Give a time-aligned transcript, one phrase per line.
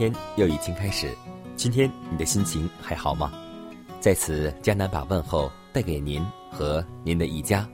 [0.00, 1.14] 天又已经开始，
[1.56, 3.30] 今天你的心情还好吗？
[4.00, 7.68] 在此，江南把问候带给您和您的一家，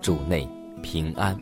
[0.00, 0.48] 主内
[0.82, 1.38] 平安。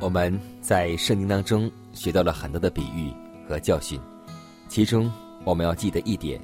[0.00, 3.12] 我们在圣经当中学到了很多的比喻
[3.48, 4.00] 和教训，
[4.66, 5.08] 其中
[5.44, 6.40] 我们要记得一点，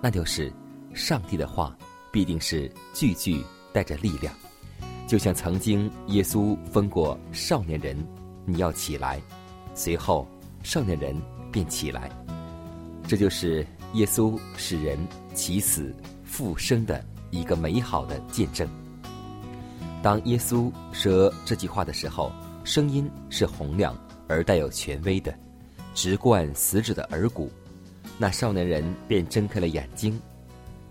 [0.00, 0.52] 那就是
[0.94, 1.72] 上帝的话
[2.10, 3.40] 必定是句句
[3.74, 4.32] 带着力量。
[5.06, 7.94] 就像曾经耶稣吩过少年人
[8.46, 9.20] ：“你要起来。”
[9.74, 10.26] 随后，
[10.62, 11.14] 少年人
[11.52, 12.08] 便起来。
[13.06, 14.98] 这就是耶稣使人
[15.34, 18.66] 起死复生的一个美好的见证。
[20.02, 22.32] 当耶稣说这句话的时候，
[22.62, 23.94] 声音是洪亮
[24.26, 25.34] 而带有权威的，
[25.94, 27.50] 直贯死者的耳骨。
[28.16, 30.18] 那少年人便睁开了眼睛，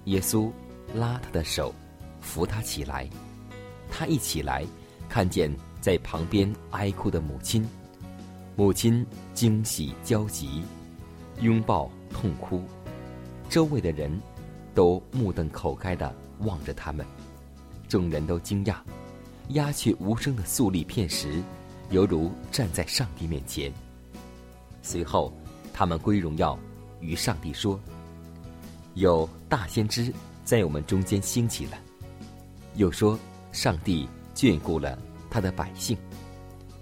[0.05, 0.51] 耶稣
[0.93, 1.73] 拉他的手，
[2.23, 3.07] 扶他起来。
[3.91, 4.65] 他一起来，
[5.07, 7.63] 看见在旁边哀哭的母亲，
[8.55, 10.63] 母亲惊喜焦急，
[11.41, 12.63] 拥抱痛哭，
[13.49, 14.19] 周围的人
[14.73, 17.05] 都目瞪口呆的望着他们，
[17.87, 18.77] 众人都惊讶，
[19.49, 21.43] 鸦雀无声的肃立片时，
[21.91, 23.71] 犹如站在上帝面前。
[24.81, 25.31] 随后，
[25.71, 26.57] 他们归荣耀
[26.99, 27.79] 与上帝说
[28.95, 30.11] ：“有大先知
[30.43, 31.77] 在我们中间兴起了。”
[32.75, 33.19] 又说。
[33.55, 34.97] 上帝眷顾了
[35.29, 35.95] 他的百姓，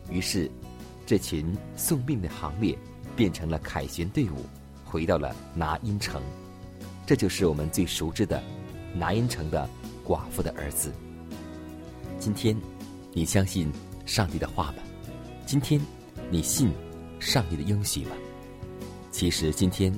[0.09, 0.49] 于是，
[1.05, 2.77] 这群送命的行列
[3.13, 4.45] 变成了凯旋队伍，
[4.85, 6.21] 回到了拿因城。
[7.05, 8.41] 这就是我们最熟知的
[8.95, 9.69] 拿因城的
[10.07, 10.93] 寡妇的儿子。
[12.17, 12.55] 今天，
[13.11, 13.69] 你相信
[14.05, 14.75] 上帝的话吗？
[15.45, 15.77] 今天，
[16.29, 16.71] 你信
[17.19, 18.11] 上帝的应许吗？
[19.11, 19.93] 其实，今天，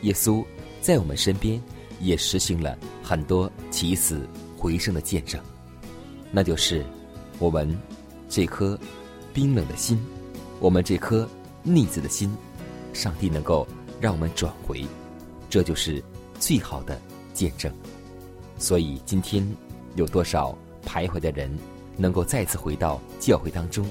[0.00, 0.42] 耶稣
[0.80, 1.60] 在我们身边
[2.00, 4.26] 也实行了很多起死
[4.64, 5.38] 回生的见证。
[6.32, 6.82] 那就是
[7.38, 7.78] 我们
[8.30, 8.78] 这颗
[9.34, 10.02] 冰冷的心，
[10.58, 11.28] 我们这颗
[11.62, 12.34] 逆子的心，
[12.94, 13.68] 上帝能够
[14.00, 14.82] 让我们转回，
[15.50, 16.02] 这就是
[16.40, 16.98] 最好的
[17.34, 17.70] 见证。
[18.58, 19.46] 所以今天
[19.96, 21.54] 有多少徘徊的人
[21.98, 23.86] 能够再次回到教会当中，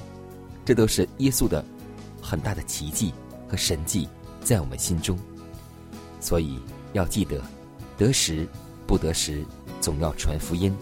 [0.66, 1.64] 这都是耶稣的
[2.20, 3.14] 很大的奇迹
[3.48, 4.10] 和神迹
[4.42, 5.16] 在我们心中。
[6.20, 6.60] 所以
[6.94, 7.40] 要记得，
[7.96, 8.48] 得时
[8.88, 9.46] 不得时，
[9.84, 10.74] 总要传福音。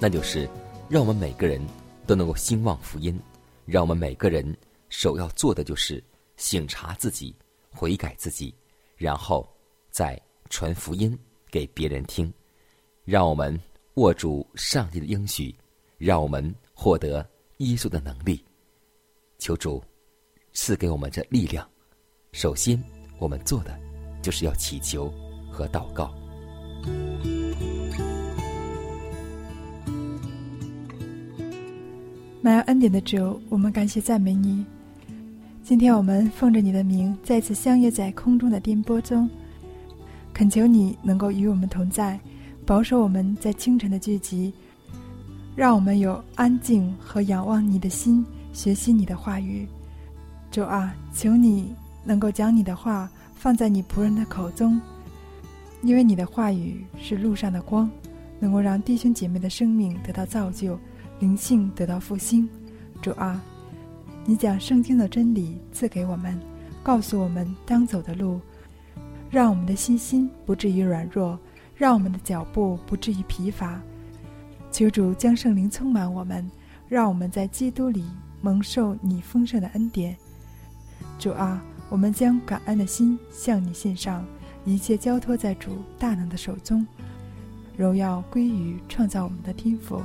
[0.00, 0.48] 那就是，
[0.88, 1.60] 让我们每个人
[2.06, 3.20] 都能够兴旺福音，
[3.66, 4.56] 让我们每个人
[4.88, 6.02] 首要做的就是
[6.38, 7.36] 醒察自己、
[7.68, 8.54] 悔改自己，
[8.96, 9.46] 然后
[9.90, 10.18] 再
[10.48, 11.16] 传福音
[11.50, 12.32] 给别人听，
[13.04, 13.60] 让我们
[13.96, 15.54] 握住上帝的应许，
[15.98, 17.18] 让我们获得
[17.58, 18.42] 耶稣的能力。
[19.38, 19.84] 求主
[20.54, 21.68] 赐给我们这力量。
[22.32, 22.82] 首先，
[23.18, 23.78] 我们做的
[24.22, 25.12] 就是要祈求
[25.52, 26.10] 和祷告。
[32.48, 34.64] 满有恩典的主，我们感谢赞美你。
[35.62, 39.28] 今天我们奉着你的名，再次相约在空中的颠簸中，
[40.32, 42.18] 恳求你能够与我们同在，
[42.64, 44.50] 保守我们在清晨的聚集，
[45.54, 48.24] 让我们有安静和仰望你的心，
[48.54, 49.68] 学习你的话语。
[50.50, 54.80] 主啊，求你能够将你的话放在你仆人的口中，
[55.82, 57.90] 因为你的话语是路上的光，
[58.40, 60.80] 能够让弟兄姐妹的生命得到造就，
[61.20, 62.48] 灵性得到复兴。
[63.00, 63.40] 主啊，
[64.24, 66.38] 你将圣经的真理赐给我们，
[66.82, 68.40] 告诉我们当走的路，
[69.30, 71.38] 让我们的信心不至于软弱，
[71.76, 73.80] 让我们的脚步不至于疲乏。
[74.70, 76.48] 求主将圣灵充满我们，
[76.88, 78.04] 让我们在基督里
[78.40, 80.16] 蒙受你丰盛的恩典。
[81.18, 84.24] 主啊，我们将感恩的心向你献上，
[84.64, 86.86] 一切交托在主大能的手中，
[87.76, 90.02] 荣耀归于创造我们的天父。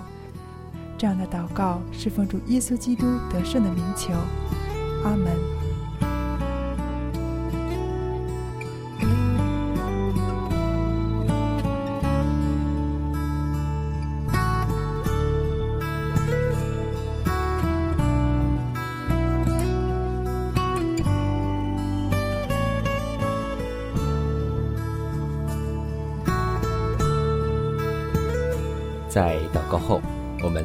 [0.98, 4.13] 这样的祷告是奉主耶稣基督得胜的名求，
[5.04, 5.34] 阿门。
[29.10, 30.01] 在祷告后，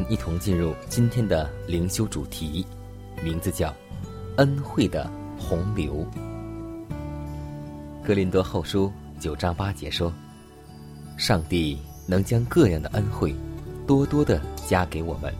[0.09, 2.65] 一同进入今天的灵修主题，
[3.23, 3.75] 名字叫
[4.39, 6.07] “恩惠的洪流”。
[8.03, 8.91] 格林多后书
[9.21, 10.11] 九章八节说
[11.19, 13.35] ：“上帝能将各样的恩惠
[13.87, 15.31] 多多的加给我们，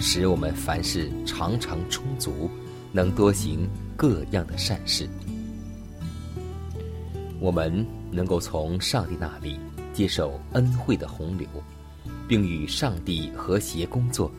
[0.00, 2.50] 使我们凡事常常充足，
[2.90, 5.08] 能多行各样的善事。
[7.38, 9.60] 我们能够从上帝那里
[9.92, 11.46] 接受恩惠的洪流。”
[12.28, 14.30] 并与上帝和谐工作，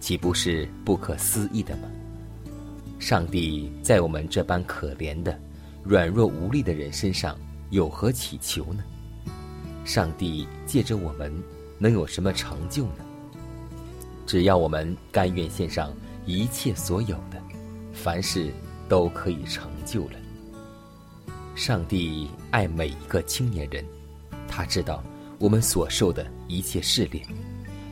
[0.00, 1.88] 岂不是不可思议的吗？
[2.98, 5.38] 上帝在我们这般可怜的、
[5.82, 7.36] 软弱无力的人身上
[7.68, 8.82] 有何祈求呢？
[9.84, 11.30] 上帝借着我们
[11.78, 13.04] 能有什么成就呢？
[14.26, 15.92] 只要我们甘愿献上
[16.24, 17.38] 一切所有的，
[17.92, 18.50] 凡事
[18.88, 20.12] 都可以成就了。
[21.54, 23.84] 上帝爱每一个青年人，
[24.48, 25.04] 他知道。
[25.38, 27.24] 我们所受的一切试炼，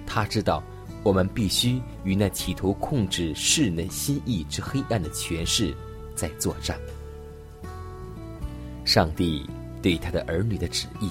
[0.06, 0.62] 他知道
[1.02, 5.74] 我们必须与那企图控制世人心意之黑暗的权势
[6.14, 6.78] 在作战。
[8.84, 9.44] 上帝
[9.80, 11.10] 对他的儿女的旨意，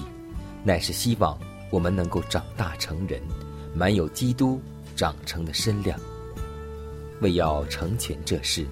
[0.64, 1.38] 乃是希望
[1.70, 3.20] 我们能够长大成人，
[3.74, 4.60] 满有基督
[4.96, 5.98] 长成的身量。
[7.20, 8.66] 为要成全这事，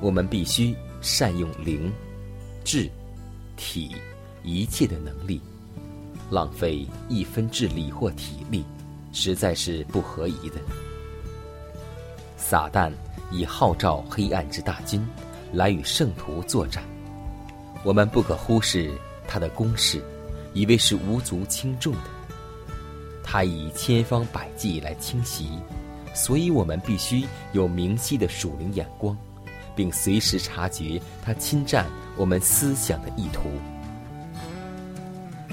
[0.00, 1.92] 我们必须善用灵、
[2.64, 2.90] 智、
[3.56, 3.94] 体
[4.42, 5.40] 一切的能力。
[6.32, 8.64] 浪费一分智力或体力，
[9.12, 10.56] 实在是不合宜的。
[12.38, 12.90] 撒旦
[13.30, 15.06] 以号召黑暗之大军
[15.52, 16.82] 来与圣徒作战，
[17.84, 18.90] 我们不可忽视
[19.28, 20.02] 他的攻势，
[20.54, 22.00] 以为是无足轻重的。
[23.22, 25.50] 他以千方百计来侵袭，
[26.14, 29.14] 所以我们必须有明晰的属灵眼光，
[29.76, 31.86] 并随时察觉他侵占
[32.16, 33.50] 我们思想的意图。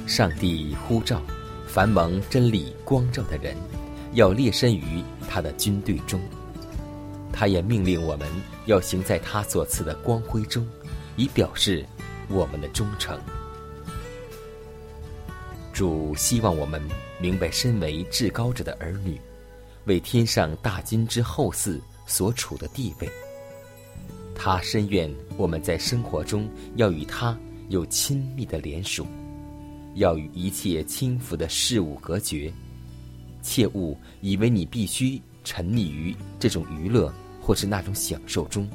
[0.10, 1.22] 上帝呼召
[1.68, 3.56] 凡蒙真理光照的人，
[4.14, 6.20] 要列身于他的军队中。
[7.32, 8.28] 他也命令我们
[8.66, 10.68] 要行在他所赐的光辉中，
[11.16, 11.86] 以表示
[12.28, 13.20] 我们的忠诚。
[15.72, 16.82] 主希望我们
[17.22, 19.22] 明白，身为至高者的儿女，
[19.86, 23.08] 为天上大金之后嗣所处的地位。
[24.34, 27.38] 他深愿我们在生活中要与他
[27.70, 29.06] 有亲密的联属。
[30.00, 32.52] 要与一切轻浮的事物隔绝，
[33.42, 38.68] 切勿以为你必须沉溺于这种娱乐或是那种享受中。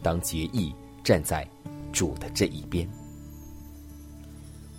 [0.00, 1.48] 当决意站在
[1.92, 2.88] 主的这一边，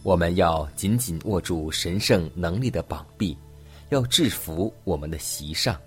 [0.02, 3.38] 我们要紧紧握住神圣能力的膀臂，
[3.90, 5.78] 要制服我们的席上，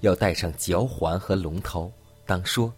[0.00, 1.92] 要戴上脚环和龙头。
[2.26, 2.74] 当说：“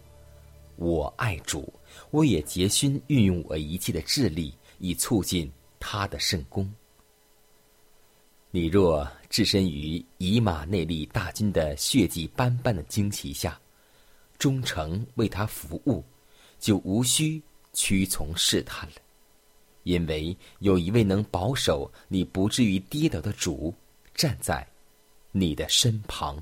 [0.77, 1.73] 我爱主，
[2.11, 6.71] 我也竭心运用我一切的智力，以促进。”他的圣功。
[8.51, 13.59] 你若置身于以马内利大军的血迹斑斑的旌旗下，
[14.37, 16.03] 忠诚为他服务，
[16.59, 17.41] 就无需
[17.73, 18.95] 屈从试探了，
[19.83, 23.73] 因为有一位能保守你不至于跌倒的主
[24.15, 24.67] 站在
[25.31, 26.41] 你的身旁。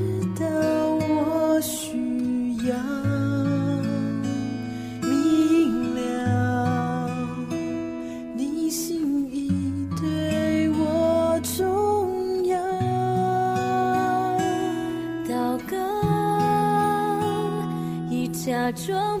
[18.71, 19.19] 我装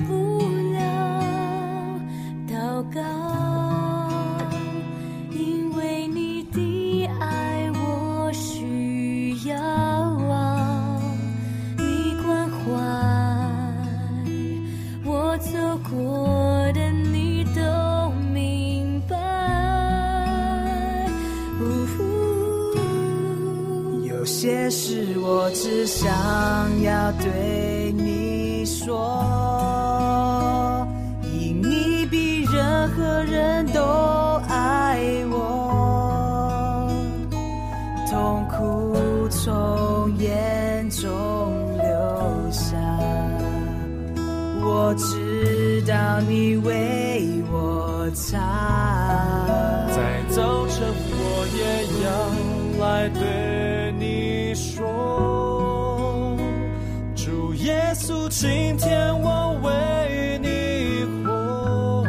[58.11, 62.05] 稣，今天我为你活，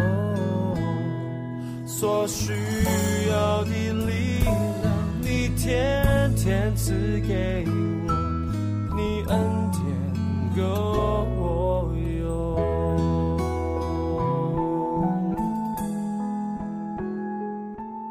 [1.87, 2.53] 所需
[3.31, 4.53] 要的力量，
[5.21, 7.71] 你天天赐给我，
[8.97, 9.39] 你恩
[9.71, 9.81] 典
[10.57, 12.21] 够用。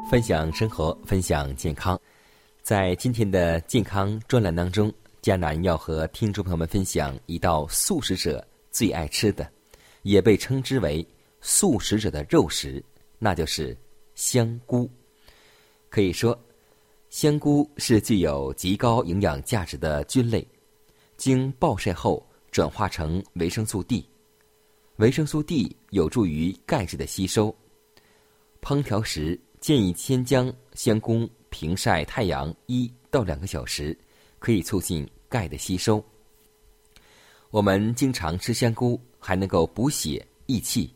[0.08, 2.00] 分享生活，分享健康。
[2.62, 4.90] 在今天的健康专栏当中，
[5.22, 9.48] 迦南要和听众朋友们分享一道素食者最爱吃的，
[10.02, 11.06] 也被称之为
[11.40, 12.84] 素食者的肉食，
[13.20, 13.76] 那就是
[14.16, 14.90] 香菇。
[15.88, 16.36] 可以说，
[17.08, 20.44] 香菇是具有极高营养价值的菌类，
[21.16, 24.04] 经暴晒后转化成维生素 D，
[24.96, 27.54] 维生素 D 有助于钙质的吸收。
[28.60, 33.96] 烹调时建议先将香菇平晒太阳一到两个小时，
[34.42, 36.04] 可以促进钙的吸收。
[37.50, 40.92] 我们经常吃香菇，还能够补血益气、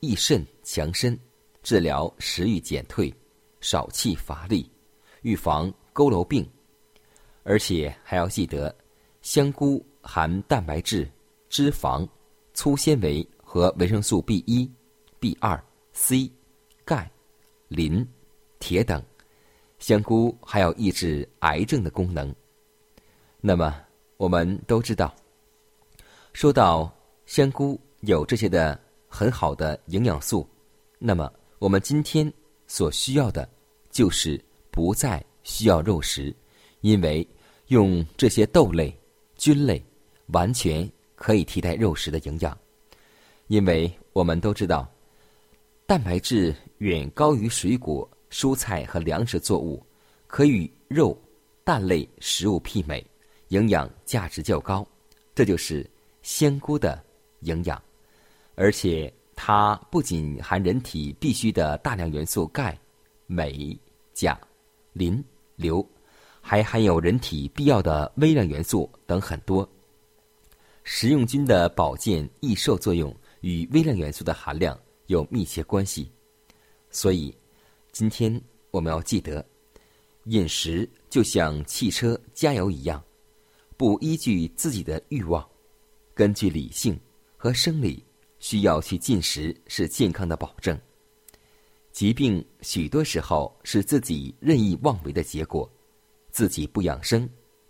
[0.00, 1.16] 益肾强身，
[1.62, 3.14] 治疗食欲减退、
[3.60, 4.68] 少气乏力，
[5.22, 6.44] 预防佝偻病。
[7.44, 8.76] 而且还要记得，
[9.22, 11.08] 香菇含蛋白质、
[11.48, 12.04] 脂肪、
[12.52, 14.68] 粗纤维和维生素 B 一、
[15.20, 16.28] B 二、C、
[16.84, 17.08] 钙、
[17.68, 18.04] 磷、
[18.58, 19.00] 铁等。
[19.78, 22.34] 香菇还有抑制癌症的功能。
[23.40, 23.74] 那么
[24.16, 25.14] 我们都知道，
[26.32, 26.92] 说到
[27.26, 28.78] 香菇有这些的
[29.08, 30.48] 很好的营养素，
[30.98, 32.32] 那么我们今天
[32.66, 33.48] 所需要的，
[33.90, 36.34] 就是不再需要肉食，
[36.80, 37.26] 因为
[37.68, 38.96] 用这些豆类、
[39.36, 39.84] 菌类，
[40.28, 42.56] 完全可以替代肉食的营养。
[43.46, 44.88] 因为我们都知道，
[45.86, 48.08] 蛋白质远高于水果。
[48.28, 49.80] 蔬菜和粮食作物
[50.26, 51.16] 可与肉、
[51.62, 53.06] 蛋类食物媲美，
[53.48, 54.86] 营养价值较高。
[55.34, 55.88] 这就是
[56.22, 57.02] 香菇的
[57.40, 57.82] 营养，
[58.54, 62.78] 而且它不仅含人体必需的大量元素钙、
[63.26, 63.78] 镁、
[64.14, 64.38] 钾、
[64.92, 65.22] 磷、
[65.56, 65.86] 硫，
[66.40, 69.68] 还含有人体必要的微量元素等很多。
[70.84, 76.10] 食用菌的保健益寿作用与微量元素的含量有密切关系，
[76.90, 77.34] 所以。
[77.92, 78.38] 今天
[78.70, 79.42] 我们要记得，
[80.24, 83.02] 饮食就像汽车加油一样，
[83.76, 85.46] 不依据自己的欲望，
[86.14, 86.98] 根据理性
[87.36, 88.02] 和生理
[88.38, 90.78] 需要去进食是健康的保证。
[91.92, 95.70] 疾病许多时候是自己任意妄为的结果，
[96.30, 97.28] 自己不养生，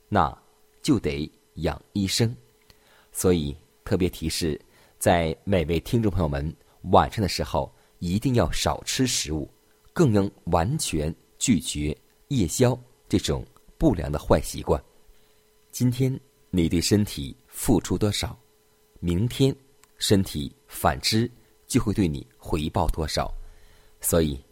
[0.09, 0.37] 那
[0.83, 2.35] 就得养医生。
[3.13, 4.61] 所以特别提示，
[4.99, 6.55] 在每位听众朋友们
[6.91, 9.49] 晚上的时候一定要少吃食物，
[9.93, 11.97] 更应完全拒绝
[12.29, 13.45] 夜宵这种
[13.79, 14.81] 不良的坏习惯。
[15.79, 18.35] 今天你对身体付出多少，
[18.99, 19.55] 明天
[19.99, 21.31] 身体反之
[21.67, 23.31] 就会对你回报多少。
[24.01, 24.43] 所以，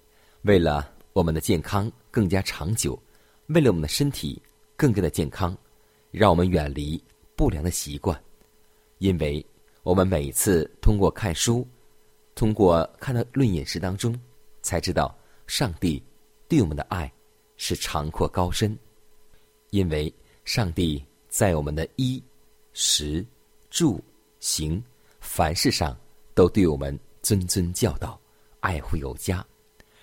[0.43, 3.03] 为了我们的健康更加长久，
[3.47, 4.39] 为了我们的身体
[4.77, 5.57] 更加的健康，
[6.11, 7.03] 让我们远离
[7.35, 8.23] 不良的习惯，
[8.99, 9.43] 因为。
[9.83, 11.67] 我们每次通过看书，
[12.35, 14.15] 通过看到《论饮食》当中，
[14.61, 16.03] 才知道上帝
[16.49, 17.11] 对我们的爱
[17.57, 18.79] 是长阔高深。
[19.71, 21.03] 因为上帝
[21.35, 22.23] 在我们的衣、
[22.75, 23.27] 食、
[23.69, 24.01] 住、
[24.39, 24.81] 行
[25.19, 25.99] 凡事上
[26.33, 28.17] 都对我们谆谆教导，
[28.61, 29.45] 爱护有加。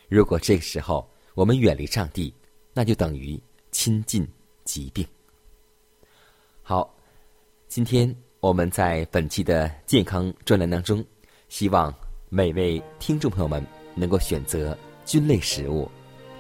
[0.10, 2.34] 如果这个时候我们远离上帝，
[2.74, 3.42] 那就等于
[3.72, 4.28] 亲近
[4.66, 5.08] 疾病。
[6.62, 6.94] 好，
[7.70, 8.14] 今天。
[8.42, 11.06] 我们在本期的健康专栏当中，
[11.48, 11.94] 希望
[12.28, 13.64] 每位听众朋友们
[13.94, 15.88] 能够选择菌类食物、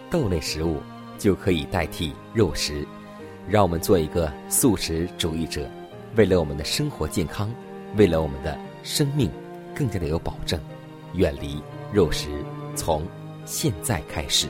[0.10, 0.82] 豆类食物，
[1.20, 2.86] 就可以代替肉食。
[3.52, 5.70] 让我们做一个素食主义者，
[6.16, 7.54] 为了我们的生活健康，
[7.98, 9.30] 为了我们的生命
[9.76, 10.58] 更加的有保证，
[11.16, 11.62] 远离
[11.92, 12.30] 肉食，
[12.78, 13.06] 从
[13.44, 14.48] 现在开始。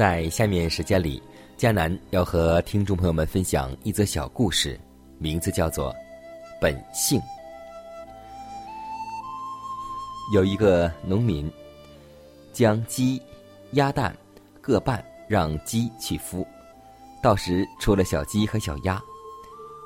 [0.00, 1.22] 在下面时间里，
[1.58, 4.80] 迦南要和听众朋友们分享一则小故事，
[5.18, 5.92] 名字叫做
[6.58, 7.20] 《本性》。
[10.32, 11.52] 有一个农民
[12.50, 13.20] 将鸡、
[13.72, 14.16] 鸭蛋
[14.62, 16.46] 各半让鸡去孵，
[17.22, 18.98] 到时出了小鸡和小鸭，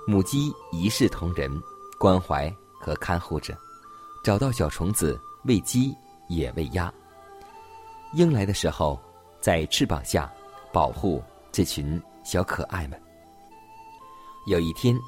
[0.07, 1.51] 母鸡一视同仁，
[1.99, 2.49] 关怀
[2.81, 3.53] 和看护着，
[4.23, 5.93] 找到小虫子喂鸡
[6.29, 6.95] 也喂鸭。
[8.13, 8.97] 鹰来的时候，
[9.45, 10.33] 在翅膀下
[10.73, 12.99] 保护这群小可爱们。
[14.47, 14.99] 有一天，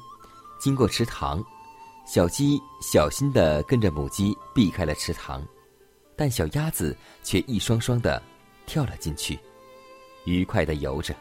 [0.59, 1.43] 经过池塘。
[2.05, 5.43] 小鸡小心地跟着母鸡避开了池塘，
[6.15, 8.21] 但小鸭子却一双双地
[8.67, 9.39] 跳了进去，
[10.25, 11.15] 愉快地游着。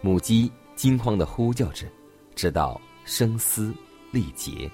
[0.00, 1.86] 母鸡惊慌地呼叫着，
[2.34, 3.72] 直到声嘶
[4.10, 4.68] 力竭，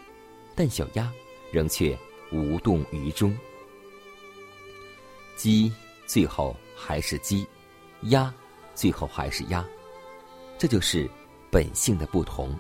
[0.57, 1.13] 但小鸭
[1.53, 1.97] 仍却
[2.33, 3.37] 无动于衷。
[5.37, 5.71] 鸡
[6.07, 7.47] 最后还是鸡，
[8.03, 8.33] 鸭
[8.75, 9.65] 最后还是鸭，
[10.57, 11.09] 这就是
[11.51, 12.57] 本性的不同。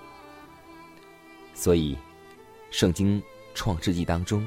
[1.55, 1.97] 所以。
[2.71, 3.21] 圣经
[3.55, 4.47] 创世纪当中，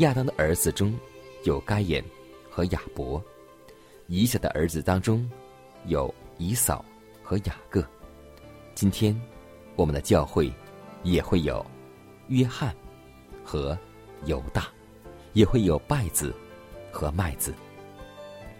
[0.00, 0.92] 亚当的儿子中
[1.44, 2.02] 有该隐
[2.50, 3.22] 和亚伯；
[4.08, 5.30] 以撒的儿子当中
[5.86, 6.84] 有以扫
[7.22, 7.80] 和雅各。
[8.74, 9.16] 今天，
[9.76, 10.52] 我们的教会
[11.04, 11.64] 也会有
[12.26, 12.74] 约翰
[13.44, 13.78] 和
[14.24, 14.66] 犹大，
[15.32, 16.34] 也会有稗子
[16.90, 17.54] 和麦子。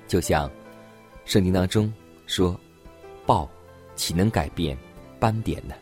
[0.06, 0.48] 就像
[1.28, 1.92] 圣经当中
[2.26, 2.58] 说
[3.26, 3.46] ：“报
[3.94, 4.74] 岂能改变
[5.20, 5.74] 斑点呢？”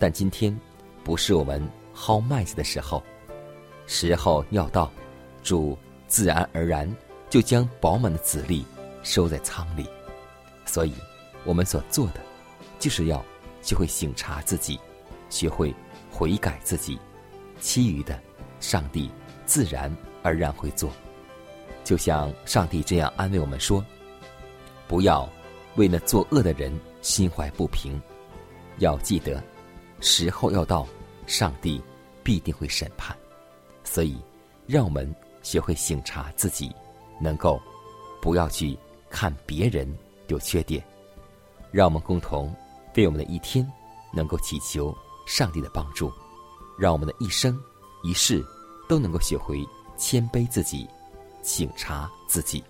[0.00, 0.58] 但今天
[1.04, 1.62] 不是我们。
[1.94, 3.02] 薅麦子的时候，
[3.88, 4.88] 时候要到，
[5.42, 6.88] 主自然而然
[7.28, 8.64] 就将饱满的籽粒
[9.02, 9.84] 收在仓里。
[10.64, 10.94] 所以，
[11.44, 12.20] 我们所做的，
[12.78, 13.22] 就是要
[13.62, 14.78] 学会省察自己，
[15.28, 15.74] 学会
[16.08, 16.96] 悔改自己。
[17.58, 18.16] 其余的，
[18.60, 19.10] 上帝
[19.44, 20.92] 自然而然会做。
[21.82, 23.84] 就像上帝这样安慰我们说
[24.88, 25.28] ：“不要
[25.76, 28.00] 为那作恶的人心怀不平，
[28.78, 29.40] 要记得，
[30.00, 30.84] 时候要到。”
[31.28, 31.78] 上帝
[32.22, 33.14] 必定会审判，
[33.84, 34.16] 所以
[34.66, 36.74] 让我们学会省察自己，
[37.20, 37.60] 能够
[38.22, 38.74] 不要去
[39.10, 39.86] 看别人
[40.28, 40.82] 有缺点。
[41.70, 42.50] 让我们共同
[42.96, 43.70] 为我们的一天
[44.10, 44.96] 能够祈求
[45.26, 46.10] 上帝的帮助，
[46.78, 47.62] 让我们的一生
[48.02, 48.42] 一世
[48.88, 49.62] 都能够学会
[49.98, 50.88] 谦卑自己，
[51.42, 52.64] 省察自己。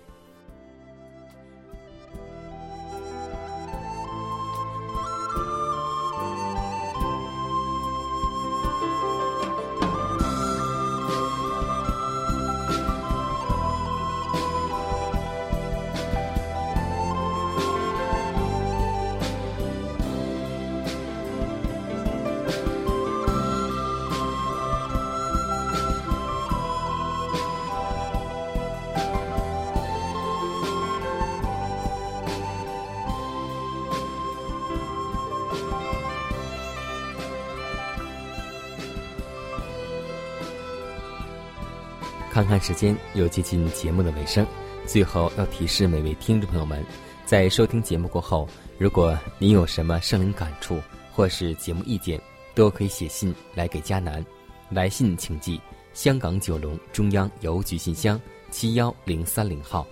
[42.39, 44.47] 看看时间，又接近节目的尾声。
[44.85, 46.81] 最后要提示每位听众朋友们，
[47.25, 48.47] 在收听节目过后，
[48.77, 50.79] 如果您有什么生灵感触
[51.11, 52.17] 或是节目意见，
[52.55, 54.25] 都可以写信来给佳南。
[54.69, 55.59] 来信请寄
[55.93, 58.17] 香港九龙中央邮局信箱
[58.51, 59.85] 七幺零三零号。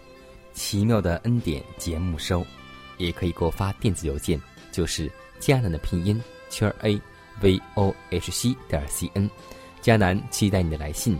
[0.53, 2.45] 奇妙的恩典节目收，
[2.97, 6.97] 也可以给我发电子邮件，就是佳南的拼音圈 a
[7.41, 9.29] v o h c 点 c n。
[9.81, 11.19] 佳南期待你的来信。